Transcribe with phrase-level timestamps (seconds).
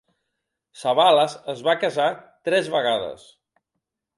[0.83, 2.09] Savalas es va casar
[2.49, 3.29] tres vegades.